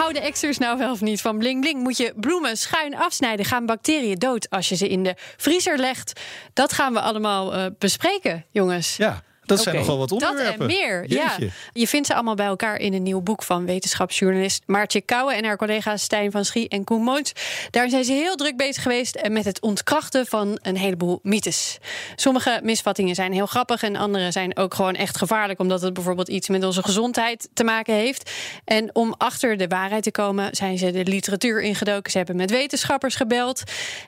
[0.00, 1.82] Houden exters nou wel of niet van bling bling?
[1.82, 3.44] Moet je bloemen schuin afsnijden?
[3.44, 6.20] Gaan bacteriën dood als je ze in de vriezer legt?
[6.52, 8.96] Dat gaan we allemaal uh, bespreken, jongens.
[8.96, 9.22] Ja.
[9.56, 10.58] Dat zijn nogal wat onderwerpen.
[10.58, 11.36] Dat en meer, ja.
[11.72, 15.44] Je vindt ze allemaal bij elkaar in een nieuw boek van wetenschapsjournalist Maartje Kouwen en
[15.44, 17.32] haar collega's Stijn van Schie en Koen Moons.
[17.70, 21.78] Daar zijn ze heel druk bezig geweest met het ontkrachten van een heleboel mythes.
[22.16, 26.28] Sommige misvattingen zijn heel grappig en andere zijn ook gewoon echt gevaarlijk, omdat het bijvoorbeeld
[26.28, 28.30] iets met onze gezondheid te maken heeft.
[28.64, 32.10] En om achter de waarheid te komen, zijn ze de literatuur ingedoken.
[32.10, 33.60] Ze hebben met wetenschappers gebeld.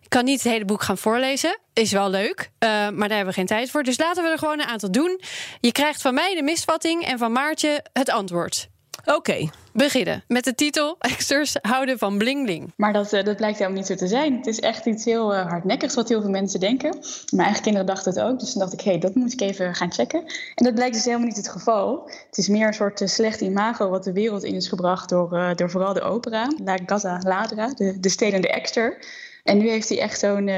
[0.03, 1.59] Ik kan niet het hele boek gaan voorlezen.
[1.75, 3.83] Is wel leuk, uh, maar daar hebben we geen tijd voor.
[3.83, 5.21] Dus laten we er gewoon een aantal doen.
[5.61, 8.69] Je krijgt van mij de misvatting en van Maartje het antwoord.
[9.05, 12.73] Oké, beginnen met de titel Exters houden van bling bling.
[12.77, 14.37] Maar dat, uh, dat blijkt helemaal niet zo te zijn.
[14.37, 16.99] Het is echt iets heel uh, hardnekkigs wat heel veel mensen denken.
[17.31, 18.41] Mijn eigen kinderen dachten het ook.
[18.41, 20.25] Dus toen dacht ik, hé, hey, dat moet ik even gaan checken.
[20.55, 22.11] En dat blijkt dus helemaal niet het geval.
[22.27, 25.53] Het is meer een soort uh, slecht imago wat de wereld in is gebracht door,
[25.57, 26.53] door vooral de opera.
[26.65, 28.99] La Gaza Ladra, de, de stelende exter.
[29.43, 30.51] En nu heeft hij echt zo'n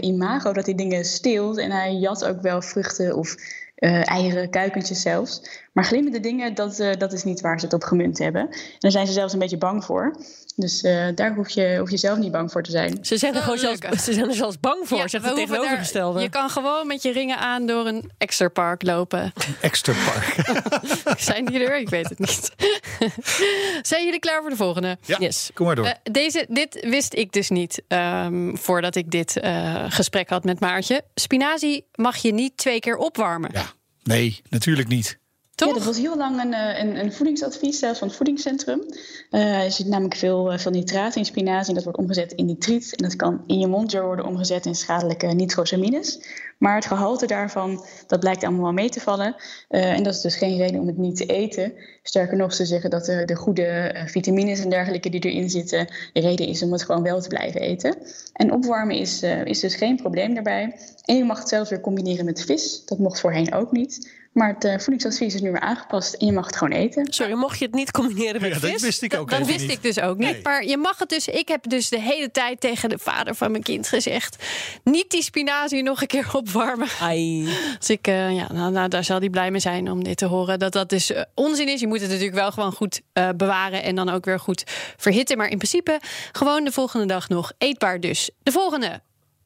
[0.00, 1.58] imago dat hij dingen steelt.
[1.58, 3.36] En hij jat ook wel vruchten of
[3.76, 5.42] uh, eieren, kuikentjes zelfs.
[5.72, 8.42] Maar glimmende dingen, dat, uh, dat is niet waar ze het op gemunt hebben.
[8.50, 10.16] En daar zijn ze zelfs een beetje bang voor.
[10.56, 12.98] Dus uh, daar hoef je, hoef je zelf niet bang voor te zijn.
[13.00, 16.20] Ze zijn er gewoon zelfs, ze zijn er zelfs bang voor, ja, zegt het tegenovergestelde.
[16.20, 19.20] je kan gewoon met je ringen aan door een extra park lopen.
[19.20, 20.58] Een extra park.
[21.20, 21.78] zijn die er?
[21.78, 22.52] Ik weet het niet.
[23.82, 24.98] zijn jullie klaar voor de volgende?
[25.04, 25.50] Ja, yes.
[25.54, 25.94] kom maar door.
[26.02, 29.40] deze, dit wist ik dus niet um, voordat ik dit
[29.88, 31.04] gesprek had met Maartje.
[31.14, 33.50] Spinazie mag je niet twee keer opwarmen.
[33.52, 33.66] Ja.
[34.02, 35.18] Nee, natuurlijk niet.
[35.56, 35.68] Toch?
[35.68, 38.82] Ja, dat was heel lang een, eh, een, een voedingsadvies, zelfs van het voedingscentrum.
[39.30, 42.46] Uh, er zit namelijk veel, uh, veel nitraat in spinazie en dat wordt omgezet in
[42.46, 42.96] nitriet.
[42.96, 46.20] En dat kan in je mondjo worden omgezet in schadelijke nitrosamines.
[46.58, 49.34] Maar het gehalte daarvan, dat blijkt allemaal wel mee te vallen.
[49.70, 51.72] Uh, en dat is dus geen reden om het niet te eten.
[52.02, 55.86] Sterker nog, ze zeggen dat de, de goede vitamines en dergelijke die erin zitten...
[56.12, 57.96] de reden is om het gewoon wel te blijven eten.
[58.32, 60.76] En opwarmen is, is dus geen probleem daarbij.
[61.04, 62.84] En je mag het zelfs weer combineren met vis.
[62.84, 64.24] Dat mocht voorheen ook niet.
[64.36, 67.12] Maar het uh, voedingsadvies is nu weer aangepast en je mag het gewoon eten.
[67.12, 68.70] Sorry, mocht je het niet combineren met ja, vis?
[68.70, 69.70] Dat wist ik ook Dat wist niet.
[69.70, 70.30] ik dus ook niet.
[70.32, 70.42] Nee.
[70.42, 71.28] Maar je mag het dus.
[71.28, 74.44] Ik heb dus de hele tijd tegen de vader van mijn kind gezegd:
[74.84, 76.88] niet die spinazie nog een keer opwarmen.
[77.00, 77.48] Ai.
[77.78, 80.26] Dus ik, uh, ja, nou, nou, daar zal hij blij mee zijn om dit te
[80.26, 80.58] horen.
[80.58, 81.80] Dat dat dus uh, onzin is.
[81.80, 83.00] Je moet het natuurlijk wel gewoon goed
[83.36, 84.64] bewaren en dan ook weer goed
[84.96, 85.36] verhitten.
[85.36, 86.00] Maar in principe
[86.32, 88.00] gewoon de volgende dag nog eetbaar.
[88.00, 89.00] Dus de volgende.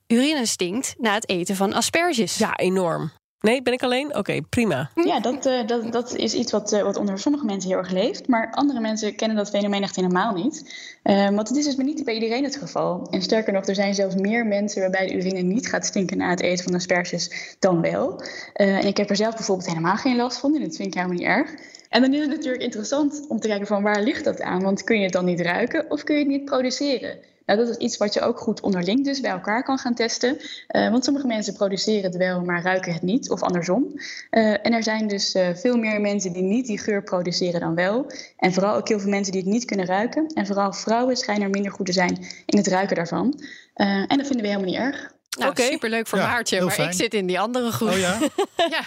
[0.07, 2.37] Urine stinkt na het eten van asperges.
[2.37, 3.11] Ja, enorm.
[3.41, 4.17] Nee, ben ik alleen?
[4.17, 4.91] Oké, prima.
[4.95, 7.91] Ja, dat, uh, dat, dat is iets wat, uh, wat onder sommige mensen heel erg
[7.91, 8.28] leeft.
[8.28, 10.75] Maar andere mensen kennen dat fenomeen echt helemaal niet.
[11.05, 13.06] Uh, want het is dus niet bij iedereen het geval.
[13.11, 16.31] En sterker nog, er zijn zelfs meer mensen waarbij de urine niet gaat stinken na
[16.31, 18.23] het eten van asperges dan wel.
[18.53, 20.55] en ik heb er zelf bijvoorbeeld helemaal geen last van.
[20.55, 21.51] En dat vind ik helemaal niet erg.
[21.89, 24.62] En dan is het natuurlijk interessant om te kijken van waar ligt dat aan?
[24.62, 27.19] Want kun je het dan niet ruiken of kun je het niet produceren?
[27.50, 30.37] Nou, dat is iets wat je ook goed onderling dus bij elkaar kan gaan testen.
[30.69, 33.84] Uh, want sommige mensen produceren het wel, maar ruiken het niet, of andersom.
[33.94, 37.75] Uh, en er zijn dus uh, veel meer mensen die niet die geur produceren dan
[37.75, 38.06] wel.
[38.37, 40.27] En vooral ook heel veel mensen die het niet kunnen ruiken.
[40.27, 43.41] En vooral vrouwen schijnen er minder goed te zijn in het ruiken daarvan.
[43.75, 45.19] en dat vinden we helemaal niet erg.
[45.38, 45.70] Nou, okay.
[45.70, 46.88] superleuk voor Ja, Maartje, maar fijn.
[46.88, 47.88] ik zit in die andere groep.
[47.91, 48.18] Oh ja?
[48.70, 48.82] ja,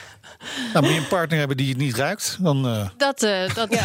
[0.73, 2.67] Nou, moet je een partner hebben die het niet ruikt, dan...
[2.67, 3.69] eh, dat, eh, dat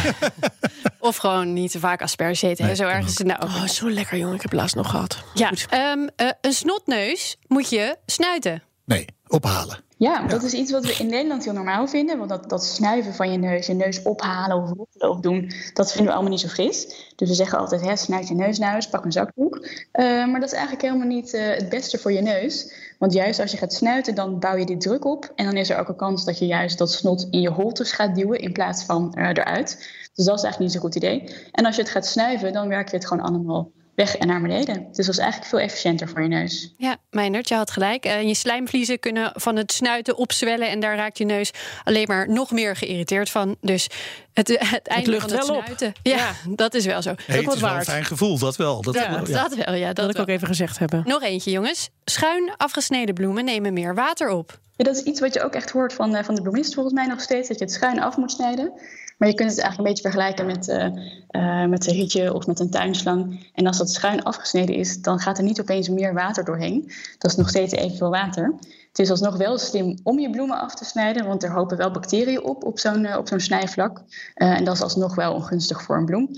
[1.00, 2.64] Of gewoon niet te vaak asperges eten.
[2.66, 3.48] Nee, Zo kan erg is het nou ook.
[3.48, 4.34] Oh, zo lekker, jongen.
[4.34, 5.22] Ik heb laatst nog gehad.
[5.34, 8.62] Ja, ehm, eh, een snotneus moet je snuiten.
[8.84, 9.78] nee, ophalen.
[9.98, 12.19] Ja, dat is iets wat we in Nederland heel normaal vinden.
[12.19, 15.88] Want dat, dat snuiven van je neus, je neus ophalen of rottelen of doen, dat
[15.88, 16.86] vinden we allemaal niet zo fris.
[17.16, 19.67] Dus we zeggen altijd, hè, snuit je neus nou eens, pak een zakdoek.
[19.93, 22.73] Eh, maar dat is eigenlijk helemaal niet eh, het beste voor je neus.
[22.99, 25.32] Want juist als je gaat snuiten, dan bouw je die druk op.
[25.34, 27.93] En dan is er ook een kans dat je juist dat snot in je holtes
[27.93, 29.67] gaat duwen in plaats van eh, eruit.
[30.14, 31.34] Dus dat is eigenlijk niet zo'n goed idee.
[31.52, 34.41] En als je het gaat snuiven, dan werk je het gewoon allemaal weg en naar
[34.41, 34.87] beneden.
[34.93, 36.75] Dus dat is eigenlijk veel efficiënter voor je neus.
[36.77, 38.05] Ja, Meindert, je had gelijk.
[38.05, 40.69] Eh, je slijmvliezen kunnen van het snuiten opzwellen...
[40.69, 41.50] en daar raakt je neus
[41.85, 43.56] alleen maar nog meer geïrriteerd van.
[43.61, 43.89] Dus
[44.33, 45.62] het, het einde lucht van het wel op.
[45.62, 45.93] snuiten...
[46.03, 47.15] Ja, dat is wel zo.
[47.27, 48.83] Hey, het is wel een fijn gevoel, dat wel.
[48.83, 49.49] Dat, Ja, ja.
[49.49, 49.87] dat wel, ja.
[49.87, 50.23] Dat, Dat ik wel.
[50.23, 51.03] ook even gezegd hebben.
[51.06, 51.89] Nog eentje, jongens.
[52.05, 54.59] Schuin afgesneden bloemen nemen meer water op.
[54.77, 56.95] Ja, dat is iets wat je ook echt hoort van, eh, van de bloemist volgens
[56.95, 57.49] mij nog steeds.
[57.49, 58.73] Dat je het schuin af moet snijden.
[59.19, 62.61] Maar je kunt het eigenlijk een beetje vergelijken met, uh, met een rietje of met
[62.61, 63.50] een tuinslang.
[63.55, 66.93] En als dat schuin afgesneden is, dan gaat er niet opeens meer water doorheen.
[67.19, 68.55] Dat is nog steeds evenveel water.
[68.99, 71.91] Het is alsnog wel slim om je bloemen af te snijden, want er hopen wel
[71.91, 74.03] bacteriën op op zo'n op zo'n snijvlak.
[74.35, 76.31] en dat is alsnog wel ongunstig voor een bloem.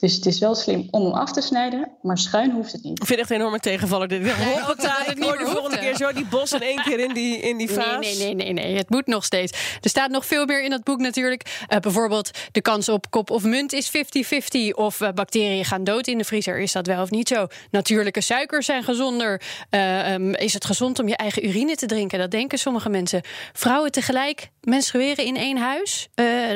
[0.00, 3.00] Dus het is wel slim om hem af te snijden, maar schuin hoeft het niet.
[3.00, 4.08] Ik vind het echt een enorme tegenvaller.
[4.08, 4.22] Dit.
[4.22, 7.38] Nee, Hoppata, ik hoor de volgende keer zo die bos in één keer in die,
[7.38, 8.00] in die vaas.
[8.00, 9.78] Nee, nee, nee, nee, het moet nog steeds.
[9.80, 11.64] Er staat nog veel meer in dat boek natuurlijk.
[11.68, 14.70] Uh, bijvoorbeeld de kans op kop of munt is 50-50.
[14.74, 16.58] Of uh, bacteriën gaan dood in de vriezer.
[16.58, 17.46] Is dat wel of niet zo?
[17.70, 19.42] Natuurlijke suikers zijn gezonder.
[19.70, 22.07] Uh, um, is het gezond om je eigen urine te drinken?
[22.16, 23.22] Dat denken sommige mensen.
[23.52, 26.08] Vrouwen tegelijk menstrueren in één huis.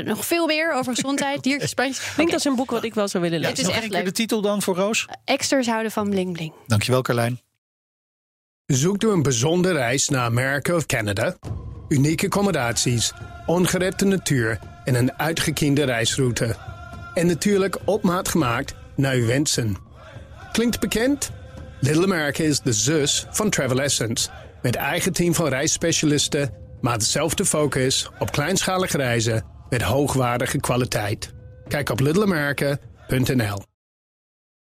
[0.04, 2.10] nog veel meer over gezondheid, diertjesplantjes.
[2.10, 3.88] Ik denk dat is een boek wat ik wel zou willen ja, het is echt
[3.88, 4.04] leuk.
[4.04, 5.06] de titel dan voor Roos?
[5.24, 6.52] Exters houden van bling bling.
[6.66, 7.40] Dankjewel Carlijn.
[8.66, 11.36] Zoekt u een bijzondere reis naar Amerika of Canada?
[11.88, 13.12] Unieke accommodaties,
[13.46, 16.56] ongerepte natuur en een uitgekiende reisroute.
[17.14, 19.76] En natuurlijk op maat gemaakt naar uw wensen.
[20.52, 21.30] Klinkt bekend?
[21.80, 24.28] Little America is de zus van Travel Essence.
[24.62, 26.50] Met eigen team van reisspecialisten,
[26.80, 31.32] maar dezelfde focus op kleinschalige reizen met hoogwaardige kwaliteit.
[31.68, 33.71] Kijk op littleamerica.nl